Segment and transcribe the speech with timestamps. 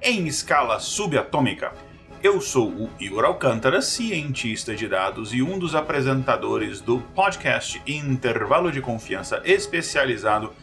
[0.00, 1.74] em escala subatômica.
[2.22, 8.72] Eu sou o Igor Alcântara, cientista de dados e um dos apresentadores do podcast Intervalo
[8.72, 10.54] de Confiança especializado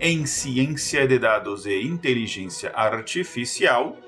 [0.00, 3.98] em ciência de dados e inteligência artificial.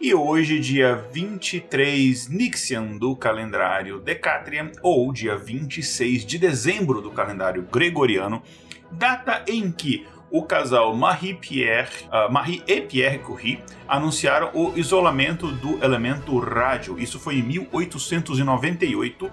[0.00, 7.66] E hoje, dia 23 Nixian do calendário Decatrian, ou dia 26 de dezembro do calendário
[7.68, 8.40] gregoriano,
[8.92, 15.82] data em que o casal Marie-Pierre, uh, Marie e Pierre Curie anunciaram o isolamento do
[15.82, 16.96] elemento rádio.
[16.96, 19.28] Isso foi em 1898,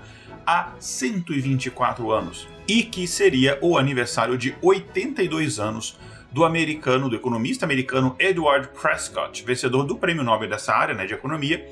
[0.46, 2.48] há 124 anos.
[2.68, 5.98] E que seria o aniversário de 82 anos
[6.32, 11.14] do americano, do economista americano Edward Prescott, vencedor do prêmio Nobel dessa área, né, de
[11.14, 11.66] economia,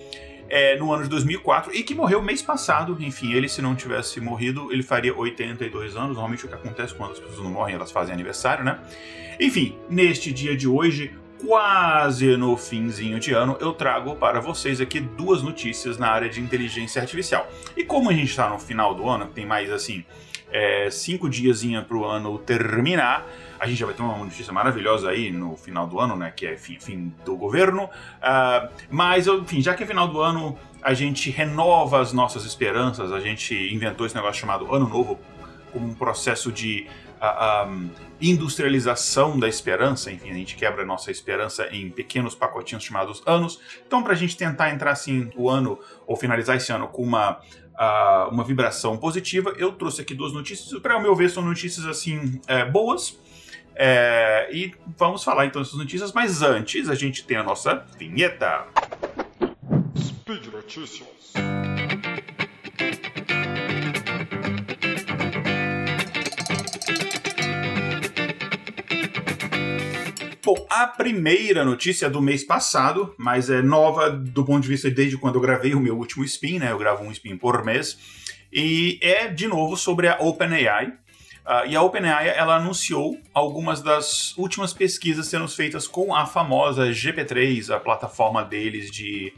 [0.49, 2.95] é, no ano de 2004 e que morreu mês passado.
[2.99, 6.09] Enfim, ele, se não tivesse morrido, ele faria 82 anos.
[6.09, 8.79] Normalmente o que acontece quando as pessoas não morrem, elas fazem aniversário, né?
[9.39, 11.11] Enfim, neste dia de hoje,
[11.45, 16.39] quase no finzinho de ano, eu trago para vocês aqui duas notícias na área de
[16.39, 17.47] inteligência artificial.
[17.75, 20.05] E como a gente está no final do ano, tem mais assim
[20.51, 23.27] é, cinco dias para o ano terminar,
[23.59, 26.31] a gente já vai ter uma notícia maravilhosa aí no final do ano, né?
[26.35, 27.85] Que é fim, fim do governo.
[27.85, 33.11] Uh, mas, enfim, já que é final do ano, a gente renova as nossas esperanças.
[33.11, 35.17] A gente inventou esse negócio chamado Ano Novo
[35.71, 36.87] como um processo de
[37.23, 37.89] uh, um,
[38.21, 40.11] industrialização da esperança.
[40.11, 43.59] Enfim, a gente quebra a nossa esperança em pequenos pacotinhos chamados anos.
[43.87, 47.41] Então, para a gente tentar entrar assim o ano ou finalizar esse ano com uma
[48.31, 49.51] uma vibração positiva.
[49.57, 50.79] Eu trouxe aqui duas notícias.
[50.79, 53.17] Para o meu ver, são notícias assim é, boas,
[53.75, 58.67] é, e vamos falar então dessas notícias, mas antes a gente tem a nossa vinheta.
[59.97, 61.33] Speed Notícias.
[70.45, 74.91] Bom, a primeira notícia é do mês passado, mas é nova do ponto de vista
[74.91, 76.69] desde quando eu gravei o meu último spin, né?
[76.69, 77.97] Eu gravo um spin por mês.
[78.51, 80.93] E é de novo sobre a OpenAI,
[81.45, 86.89] Uh, e a OpenAI ela anunciou algumas das últimas pesquisas sendo feitas com a famosa
[86.91, 89.33] GP3, a plataforma deles de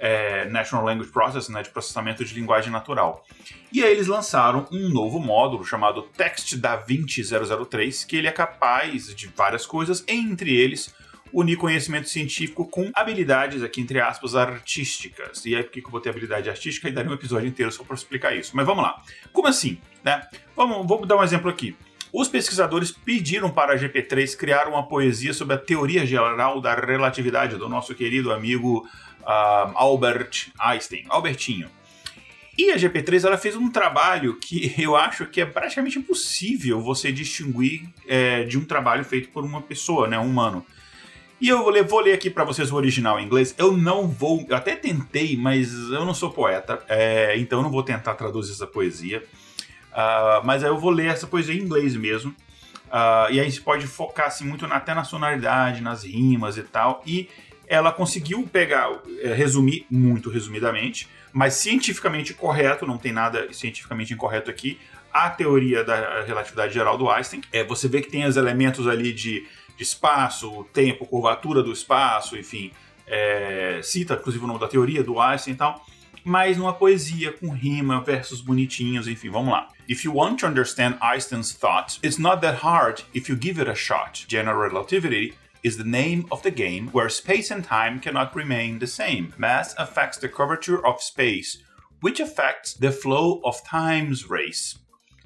[0.00, 3.24] é, Natural Language Processing, né, de processamento de linguagem natural.
[3.70, 9.14] E aí eles lançaram um novo módulo chamado Text DaVinci 003, que ele é capaz
[9.14, 10.92] de várias coisas, entre eles
[11.32, 15.44] unir conhecimento científico com habilidades, aqui entre aspas, artísticas.
[15.44, 16.88] E aí, por que eu botei habilidade artística?
[16.88, 18.56] E daria um episódio inteiro só para explicar isso.
[18.56, 19.00] Mas vamos lá.
[19.32, 19.78] Como assim?
[20.02, 20.26] Né?
[20.56, 21.76] Vamos, vou dar um exemplo aqui.
[22.12, 27.56] Os pesquisadores pediram para a GP3 criar uma poesia sobre a teoria geral da relatividade
[27.56, 28.84] do nosso querido amigo
[29.24, 31.68] Albert Einstein, Albertinho.
[32.58, 37.10] E a GP3 ela fez um trabalho que eu acho que é praticamente impossível você
[37.10, 40.64] distinguir é, de um trabalho feito por uma pessoa, né, um humano.
[41.40, 43.54] E eu vou ler, vou ler aqui para vocês o original em inglês.
[43.56, 47.70] Eu não vou, eu até tentei, mas eu não sou poeta, é, então eu não
[47.70, 49.24] vou tentar traduzir essa poesia.
[49.90, 52.30] Uh, mas eu vou ler essa poesia em inglês mesmo.
[52.90, 56.62] Uh, e aí você pode focar assim, muito na, até na sonoridade, nas rimas e
[56.62, 57.02] tal.
[57.06, 57.28] E
[57.70, 64.50] ela conseguiu pegar, é, resumir muito resumidamente, mas cientificamente correto, não tem nada cientificamente incorreto
[64.50, 64.78] aqui.
[65.10, 67.40] A teoria da relatividade geral do Einstein.
[67.52, 69.46] É, você vê que tem os elementos ali de
[69.80, 72.70] de espaço, tempo, curvatura do espaço, enfim,
[73.06, 75.82] é, cita inclusive o nome da teoria do Einstein e tal,
[76.22, 79.68] mas numa poesia com rima, versos bonitinhos, enfim, vamos lá.
[79.88, 83.70] If you want to understand Einstein's thoughts, it's not that hard if you give it
[83.70, 84.26] a shot.
[84.28, 85.32] General relativity
[85.62, 89.34] is the name of the game where space and time cannot remain the same.
[89.38, 91.58] Mass affects the curvature of space,
[92.00, 94.78] which affects the flow of time's race.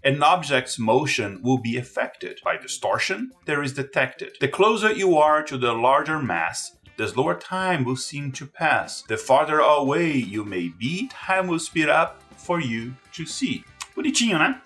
[0.05, 4.37] an object's motion will be affected by distortion there is detected.
[4.39, 9.03] The closer you are to the larger mass, the slower time will seem to pass.
[9.09, 13.65] The farther away you may be, time will speed up for you to see.
[13.97, 14.61] Bonitinho, né?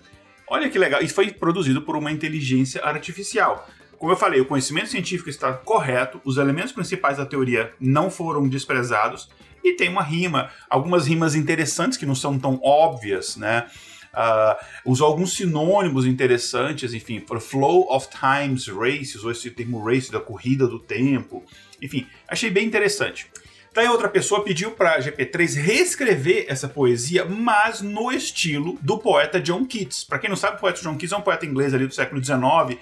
[0.49, 1.01] Olha que legal.
[1.01, 3.65] Isso foi produzido por uma inteligência artificial.
[3.99, 8.47] Como eu falei, o conhecimento científico está correto, os elementos principais da teoria não foram
[8.47, 9.29] desprezados
[9.61, 13.67] e tem uma rima, algumas rimas interessantes que não são tão óbvias, né?
[14.13, 20.19] Uh, usou alguns sinônimos interessantes, enfim, Flow of Times Race, usou esse termo race da
[20.19, 21.43] corrida do tempo,
[21.81, 23.29] enfim, achei bem interessante.
[23.73, 29.39] Daí outra pessoa pediu para a GP3 reescrever essa poesia, mas no estilo do poeta
[29.39, 30.05] John Keats.
[30.05, 32.23] Para quem não sabe, o poeta John Keats é um poeta inglês ali do século
[32.23, 32.79] XIX,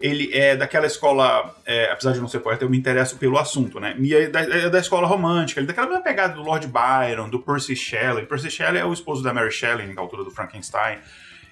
[0.00, 3.80] ele é daquela escola, é, apesar de não ser poeta, eu me interesso pelo assunto,
[3.80, 3.96] né?
[3.98, 7.28] E é da, é da escola romântica, ele é daquela mesma pegada do Lord Byron,
[7.28, 8.26] do Percy Shelley.
[8.26, 10.98] Percy Shelley é o esposo da Mary Shelley, na altura do Frankenstein.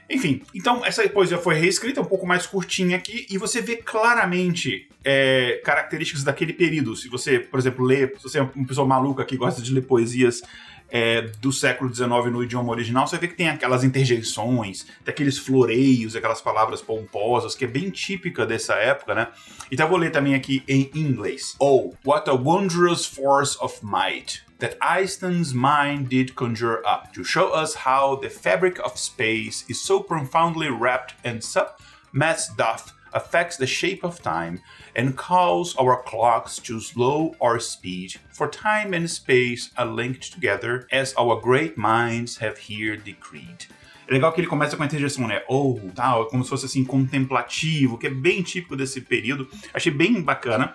[0.09, 4.87] Enfim, então essa poesia foi reescrita, um pouco mais curtinha aqui, e você vê claramente
[5.03, 6.95] é, características daquele período.
[6.95, 9.83] Se você, por exemplo, lê, se você é uma pessoa maluca que gosta de ler
[9.83, 10.43] poesias
[10.91, 15.39] é, do século XIX no idioma original, você vê que tem aquelas interjeições, tem aqueles
[15.39, 19.29] floreios, aquelas palavras pomposas, que é bem típica dessa época, né?
[19.71, 21.55] Então eu vou ler também aqui em inglês.
[21.59, 27.53] Oh, what a wondrous force of might that Einstein's mind did conjure up to show
[27.53, 33.67] us how the fabric of space is so profoundly wrapped and submass doth affects the
[33.67, 34.61] shape of time
[34.95, 40.87] and calls our clocks to slow our speed, for time and space are linked together
[40.93, 43.69] as our great minds have here decreed.
[44.07, 45.43] É legal que ele começa com a interjeição, né?
[45.49, 49.49] Ou, oh, tal, como se fosse assim, contemplativo, que é bem típico desse período.
[49.73, 50.75] Achei bem bacana.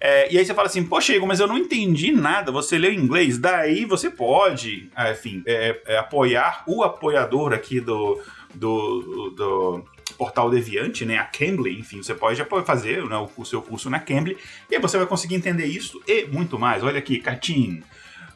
[0.00, 2.92] É, e aí você fala assim, poxa, Igor, mas eu não entendi nada, você leu
[2.92, 3.38] inglês.
[3.38, 8.18] Daí você pode, enfim, é, é, apoiar o apoiador aqui do,
[8.54, 9.84] do, do,
[10.20, 14.36] portal Deviante, né, a Cambly, enfim, você pode fazer né, o, seu curso na Cambly
[14.70, 16.84] e aí você vai conseguir entender isso e muito mais.
[16.84, 17.82] Olha aqui, Catim.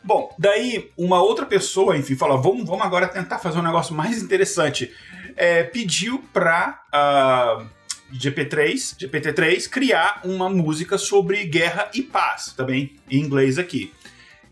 [0.03, 4.23] Bom, daí uma outra pessoa, enfim, falou: vamos, vamos agora tentar fazer um negócio mais
[4.23, 4.91] interessante.
[5.37, 7.67] É, pediu para uh, ah,
[8.15, 13.93] GP3, GPT-3 criar uma música sobre guerra e paz, também em inglês aqui.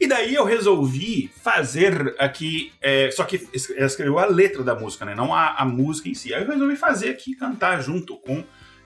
[0.03, 5.15] E daí eu resolvi fazer aqui, é, só que escreveu a letra da música, né?
[5.15, 6.35] Não a, a, música em si.
[6.35, 8.43] Aí eu resolvi fazer aqui, cantar junto com.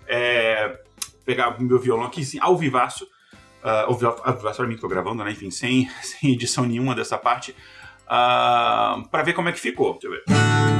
[0.07, 0.79] É,
[1.25, 3.05] pegar meu violão aqui, assim, ao vivaço.
[3.65, 5.31] Uh, ao vivaço para mim que tô gravando, né?
[5.31, 7.53] Enfim, sem, sem edição nenhuma dessa parte.
[7.53, 7.57] Uh,
[8.09, 9.99] ah, para ver como é que ficou.
[9.99, 10.76] Deixa eu ver.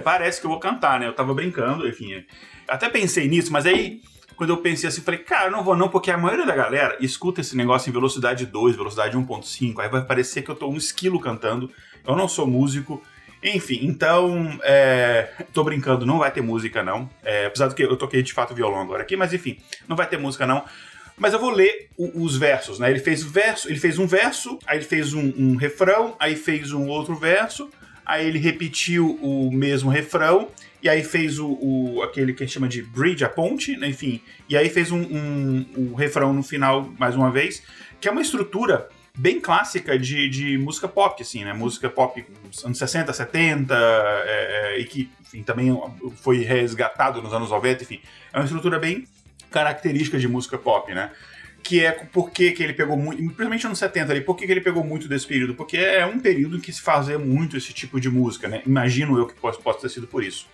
[0.00, 1.06] Parece que eu vou cantar, né?
[1.06, 2.24] Eu tava brincando, enfim.
[2.68, 4.00] Até pensei nisso, mas aí
[4.42, 7.40] quando eu pensei assim, falei, cara, não vou não, porque a maioria da galera escuta
[7.40, 11.20] esse negócio em velocidade 2, velocidade 1.5, aí vai parecer que eu tô um esquilo
[11.20, 11.70] cantando,
[12.04, 13.02] eu não sou músico,
[13.42, 17.96] enfim, então, é, tô brincando, não vai ter música não, é, apesar do que eu
[17.96, 20.64] toquei de fato violão agora aqui, mas enfim, não vai ter música não,
[21.16, 24.58] mas eu vou ler o, os versos, né, ele fez verso, ele fez um verso,
[24.66, 27.70] aí ele fez um, um refrão, aí fez um outro verso,
[28.04, 30.48] aí ele repetiu o mesmo refrão,
[30.82, 33.88] e aí fez o, o aquele que a gente chama de bridge, a ponte, né,
[33.88, 37.62] enfim, e aí fez um, um, um, refrão no final, mais uma vez,
[38.00, 42.24] que é uma estrutura bem clássica de, de música pop, assim, né, música pop
[42.64, 45.68] anos 60, 70, é, é, e que, enfim, também
[46.16, 48.00] foi resgatado nos anos 90, enfim,
[48.32, 49.06] é uma estrutura bem
[49.50, 51.12] característica de música pop, né,
[51.62, 54.84] que é por que ele pegou muito, principalmente nos 70 ali, por que ele pegou
[54.84, 55.54] muito desse período?
[55.54, 58.62] Porque é um período em que se fazia muito esse tipo de música, né?
[58.66, 60.46] Imagino eu que possa, possa ter sido por isso.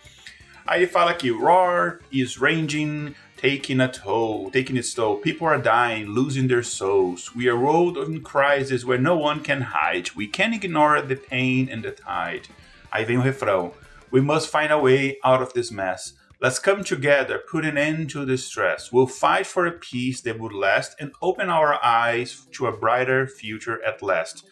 [0.66, 5.16] Aí ele fala aqui, Roar is ranging, taking a toll, taking its toll.
[5.16, 7.34] People are dying, losing their souls.
[7.34, 10.10] We are rolled in crisis where no one can hide.
[10.14, 12.50] We can't ignore the pain and the tide.
[12.93, 13.72] Aí vem o refrão.
[14.10, 16.18] We must find a way out of this mess.
[16.40, 18.93] Let's come together, put an end to the stress.
[18.93, 23.27] We'll fight for a peace that would last and open our eyes to a brighter
[23.27, 24.44] future at last.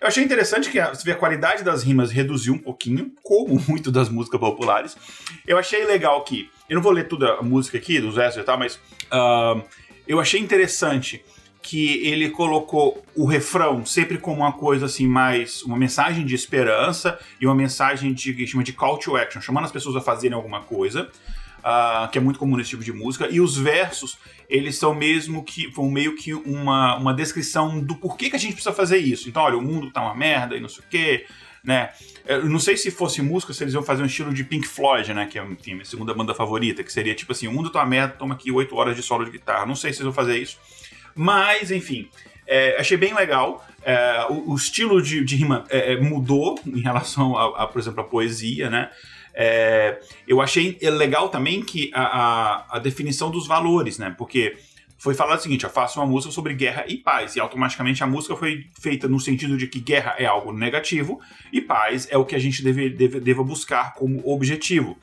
[0.00, 3.92] Eu achei interessante que você vê a qualidade das rimas reduziu um pouquinho, como muito
[3.92, 4.96] das músicas populares.
[5.46, 6.50] Eu achei legal que.
[6.68, 8.74] Eu não vou ler toda a música aqui, dos versos e tal, mas.
[9.12, 9.62] Uh,
[10.08, 11.24] eu achei interessante
[11.62, 17.18] que ele colocou o refrão sempre como uma coisa assim mais uma mensagem de esperança
[17.40, 20.36] e uma mensagem de que chama de call to action, chamando as pessoas a fazerem
[20.36, 21.08] alguma coisa,
[21.60, 23.28] uh, que é muito comum nesse tipo de música.
[23.30, 28.28] E os versos eles são mesmo que vão meio que uma, uma descrição do porquê
[28.28, 29.28] que a gente precisa fazer isso.
[29.28, 31.26] Então, olha, o mundo tá uma merda e não sei o quê.
[31.64, 31.90] Né?
[32.26, 35.14] Eu não sei se fosse música, se eles iam fazer um estilo de Pink Floyd,
[35.14, 35.26] né?
[35.26, 37.86] Que é, enfim, minha segunda banda favorita, que seria tipo assim: o mundo tá uma
[37.86, 39.64] merda, toma aqui 8 horas de solo de guitarra.
[39.64, 40.58] Não sei se eles vão fazer isso.
[41.14, 42.08] Mas, enfim,
[42.46, 43.64] é, achei bem legal.
[43.84, 47.80] É, o, o, estilo de, de rima é, é mudou em relação, a, a, por
[47.80, 48.90] exemplo, a poesia, né?
[49.34, 54.14] É, eu achei legal também que a, a, a, definição dos valores, né?
[54.16, 54.56] Porque
[54.98, 58.06] foi falado o seguinte: eu faço uma música sobre guerra e paz, e automaticamente a
[58.06, 61.20] música foi feita no sentido de que guerra é algo negativo
[61.52, 64.98] e paz é o que a gente deve, deve, deva buscar como objetivo.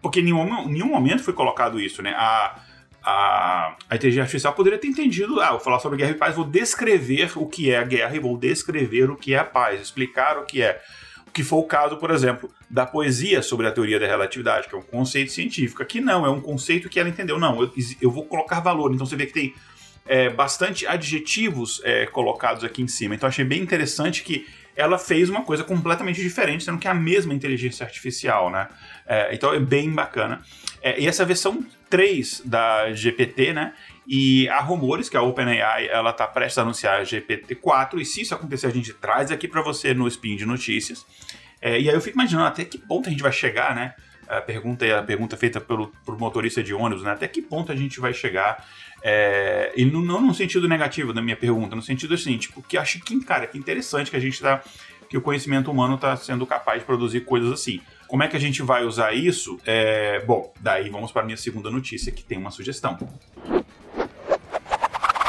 [0.00, 2.14] Porque em nenhum, nenhum momento foi colocado isso, né?
[2.16, 2.60] A,
[3.04, 6.44] a, a inteligência artificial poderia ter entendido, ah, vou falar sobre guerra e paz, vou
[6.44, 10.38] descrever o que é a guerra e vou descrever o que é a paz, explicar
[10.38, 10.80] o que é.
[11.32, 14.78] que foi o caso, por exemplo, da poesia sobre a teoria da relatividade, que é
[14.78, 15.82] um conceito científico.
[15.82, 17.38] Aqui não, é um conceito que ela entendeu.
[17.38, 18.92] Não, eu, eu vou colocar valor.
[18.94, 19.54] Então você vê que tem
[20.06, 23.14] é, bastante adjetivos é, colocados aqui em cima.
[23.14, 26.94] Então achei bem interessante que ela fez uma coisa completamente diferente, sendo que é a
[26.94, 28.68] mesma inteligência artificial, né?
[29.06, 30.40] É, então é bem bacana.
[30.80, 33.74] É, e essa versão 3 da GPT, né?
[34.06, 38.22] E há rumores que a OpenAI ela está prestes a anunciar a GPT-4, e se
[38.22, 41.04] isso acontecer, a gente traz aqui para você no Spin de Notícias.
[41.60, 43.92] É, e aí eu fico imaginando até que ponto a gente vai chegar, né?
[44.26, 47.10] A pergunta, a pergunta feita pelo, pelo motorista de ônibus, né?
[47.12, 48.66] Até que ponto a gente vai chegar?
[49.02, 52.78] É, e não, não no sentido negativo da minha pergunta, no sentido assim, tipo, que
[52.78, 54.62] acho que, cara, que interessante que a gente tá.
[55.10, 57.82] que o conhecimento humano está sendo capaz de produzir coisas assim.
[58.12, 59.58] Como é que a gente vai usar isso?
[59.64, 62.98] É, bom, daí vamos para a minha segunda notícia, que tem uma sugestão.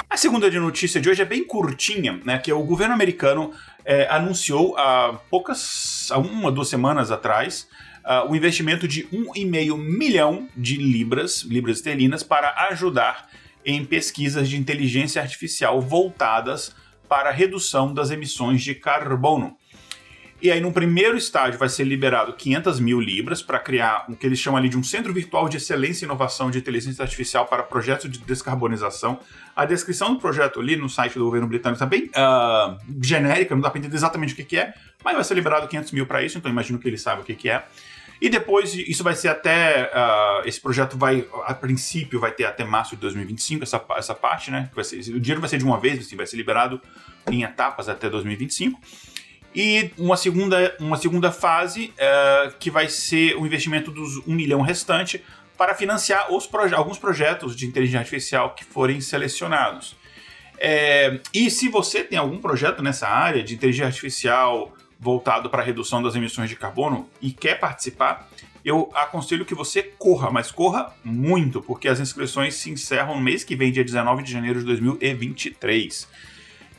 [0.10, 2.38] A segunda de notícia de hoje é bem curtinha, né?
[2.40, 3.54] Que é o governo americano
[3.86, 7.70] é, anunciou há poucas, há uma, duas semanas atrás,
[8.04, 13.30] uh, o investimento de 1,5 milhão de libras, libras esterlinas, para ajudar
[13.64, 16.76] em pesquisas de inteligência artificial voltadas
[17.08, 19.56] para a redução das emissões de carbono.
[20.44, 24.26] E aí, no primeiro estágio, vai ser liberado 500 mil libras para criar o que
[24.26, 27.64] eles chamam ali de um centro virtual de excelência e inovação de inteligência artificial para
[27.64, 29.22] projetos de descarbonização.
[29.56, 33.62] A descrição do projeto ali no site do governo britânico está bem uh, genérica, não
[33.62, 36.22] dá para entender exatamente o que, que é, mas vai ser liberado 500 mil para
[36.22, 37.64] isso, então imagino que eles sabem o que, que é.
[38.20, 39.92] E depois, isso vai ser até.
[39.94, 44.52] Uh, esse projeto vai, a princípio, vai ter até março de 2025, essa, essa parte,
[44.52, 44.70] né?
[44.82, 46.82] Ser, o dinheiro vai ser de uma vez, assim, vai ser liberado
[47.30, 48.80] em etapas até 2025.
[49.56, 54.62] E uma segunda, uma segunda fase, uh, que vai ser o investimento dos 1 milhão
[54.62, 55.24] restante
[55.58, 59.96] para financiar proje alguns projetos de inteligência artificial que forem selecionados.
[60.58, 65.66] É, e se você tem algum projeto nessa área de inteligência artificial voltado para a
[65.66, 68.30] redução das emissões de carbono e quer participar,
[68.64, 73.44] eu aconselho que você corra, mas corra muito, porque as inscrições se encerram no mês
[73.44, 76.08] que vem, dia 19 de janeiro de 2023.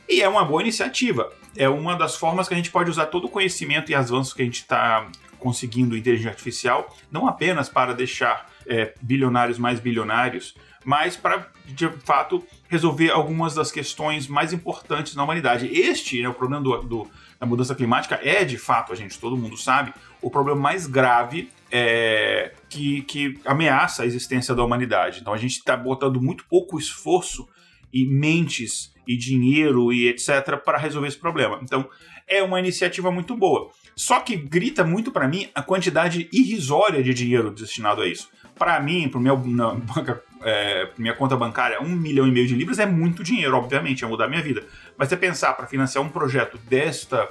[0.07, 3.25] E é uma boa iniciativa é uma das formas que a gente pode usar todo
[3.25, 5.07] o conhecimento e avanços que a gente está
[5.39, 12.43] conseguindo inteligência artificial, não apenas para deixar é, bilionários mais bilionários, mas para, de fato,
[12.67, 15.67] resolver algumas das questões mais importantes na humanidade.
[15.67, 19.37] Este, né, o problema do, do, da mudança climática, é de fato, a gente, todo
[19.37, 25.21] mundo sabe, o problema mais grave é, que, que ameaça a existência da humanidade.
[25.21, 27.47] Então a gente está botando muito pouco esforço
[27.95, 30.57] e mentes e dinheiro e etc.
[30.57, 31.59] para resolver esse problema.
[31.63, 31.89] Então,
[32.27, 33.71] é uma iniciativa muito boa.
[33.95, 38.29] Só que grita muito para mim a quantidade irrisória de dinheiro destinado a isso.
[38.55, 42.85] Para mim, para minha, é, minha conta bancária, um milhão e meio de libras é
[42.85, 44.65] muito dinheiro, obviamente, é mudar minha vida.
[44.97, 47.29] Mas você pensar para financiar um projeto desta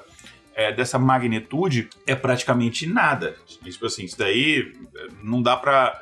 [0.57, 3.37] é, dessa magnitude é praticamente nada.
[3.63, 6.01] Tipo assim, isso daí é, não dá para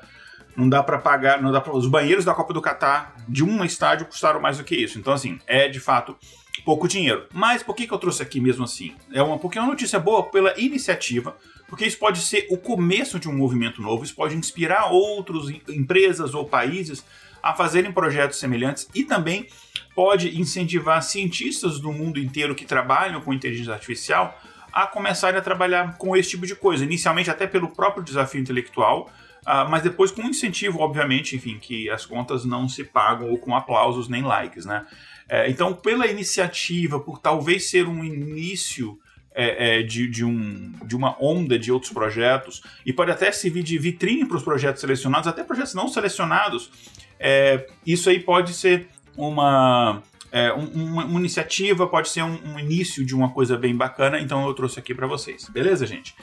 [0.56, 3.64] não dá para pagar, não dá pra, os banheiros da Copa do Catar de um
[3.64, 4.99] estádio custaram mais do que isso.
[4.99, 6.16] Então assim, é de fato
[6.64, 7.26] pouco dinheiro.
[7.32, 8.94] Mas por que, que eu trouxe aqui mesmo assim?
[9.12, 11.37] É uma porque é uma notícia boa pela iniciativa,
[11.68, 16.35] porque isso pode ser o começo de um movimento novo, isso pode inspirar outras empresas
[16.35, 17.04] ou países
[17.42, 19.49] a fazerem projetos semelhantes e também
[19.94, 24.38] pode incentivar cientistas do mundo inteiro que trabalham com inteligência artificial
[24.73, 29.11] a começarem a trabalhar com esse tipo de coisa, inicialmente até pelo próprio desafio intelectual,
[29.45, 33.57] Uh, mas depois com incentivo, obviamente, enfim, que as contas não se pagam ou com
[33.57, 34.87] aplausos nem likes, né?
[35.29, 38.99] É, então, pela iniciativa, por talvez ser um início
[39.35, 43.62] é, é, de, de, um, de uma onda de outros projetos, e pode até servir
[43.62, 46.71] de vitrine para os projetos selecionados, até projetos não selecionados,
[47.19, 52.58] é, isso aí pode ser uma, é, um, uma, uma, iniciativa, pode ser um, um,
[52.58, 55.48] início de uma coisa bem bacana, então eu trouxe aqui para vocês.
[55.48, 56.14] Beleza, gente?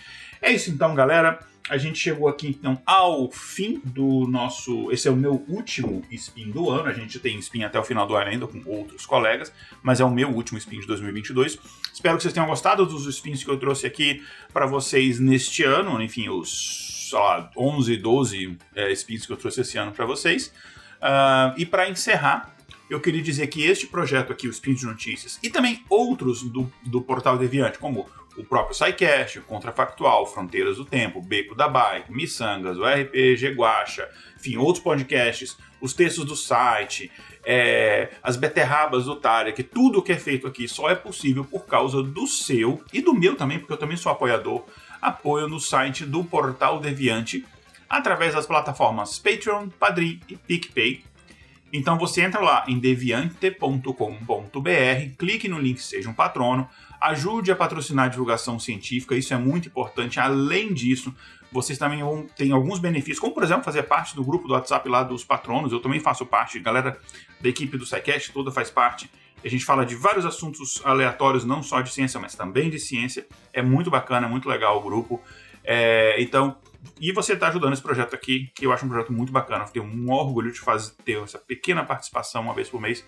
[0.41, 1.39] É isso então, galera
[1.69, 4.91] a gente chegou aqui então ao fim do nosso.
[4.91, 6.89] Esse é o meu último spin do ano.
[6.89, 10.03] A gente tem spin até o final do ano ainda com outros colegas, mas é
[10.03, 11.59] o meu último spin de 2022.
[11.93, 16.01] Espero que vocês tenham gostado dos spins que eu trouxe aqui para vocês neste ano.
[16.01, 20.51] Enfim, os sei lá, 11, 12 é, spins que eu trouxe esse ano para vocês.
[20.97, 22.55] Uh, e para encerrar,
[22.89, 26.71] eu queria dizer que este projeto aqui, o Spin de Notícias, e também outros do,
[26.83, 32.11] do Portal Deviante, como o próprio SciCast, o Contrafactual, Fronteiras do Tempo, Beco da Bike,
[32.11, 37.11] Missangas, o RPG Guacha, enfim, outros podcasts, os textos do site,
[37.43, 42.01] é, as beterrabas do Tarek, tudo que é feito aqui só é possível por causa
[42.01, 44.63] do seu e do meu também, porque eu também sou apoiador,
[45.01, 47.45] apoio no site do Portal Deviante,
[47.89, 51.03] através das plataformas Patreon, Padrim e PicPay.
[51.71, 56.67] Então você entra lá em deviante.com.br, clique no link Seja um Patrono,
[56.99, 60.19] ajude a patrocinar a divulgação científica, isso é muito importante.
[60.19, 61.13] Além disso,
[61.51, 64.87] vocês também vão ter alguns benefícios, como por exemplo fazer parte do grupo do WhatsApp
[64.89, 66.97] lá dos patronos, eu também faço parte, galera
[67.41, 69.09] da equipe do SciCast toda faz parte.
[69.43, 73.25] A gente fala de vários assuntos aleatórios, não só de ciência, mas também de ciência.
[73.53, 75.21] É muito bacana, é muito legal o grupo.
[75.63, 76.57] É, então,
[76.99, 79.65] e você está ajudando esse projeto aqui, que eu acho um projeto muito bacana.
[79.65, 83.05] Eu tenho um orgulho de fazer, ter essa pequena participação uma vez por mês.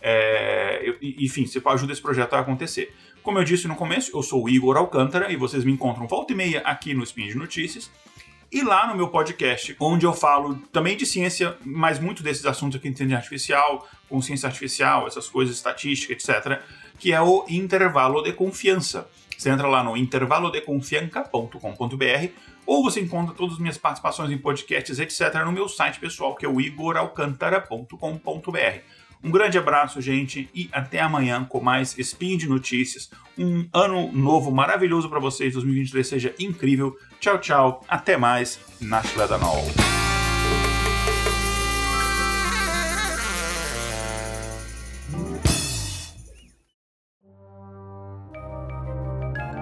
[0.00, 2.94] É, eu, enfim, você ajuda esse projeto a acontecer.
[3.22, 6.32] Como eu disse no começo, eu sou o Igor Alcântara e vocês me encontram volta
[6.32, 7.90] e meia aqui no Spin de Notícias.
[8.52, 12.76] E lá no meu podcast, onde eu falo também de ciência, mas muito desses assuntos
[12.76, 16.60] aqui de inteligência artificial, consciência artificial, essas coisas, estatística, etc.,
[16.98, 19.08] que é o Intervalo de Confiança.
[19.36, 25.44] Você entra lá no intervalodeconfianca.com.br ou você encontra todas as minhas participações em podcasts, etc.,
[25.44, 28.80] no meu site pessoal, que é o igoralcantara.com.br.
[29.22, 33.10] Um grande abraço, gente, e até amanhã com mais Spin de Notícias.
[33.38, 36.96] Um ano novo maravilhoso para vocês, 2023 seja incrível.
[37.18, 39.64] Tchau, tchau, até mais, Nashla Danol.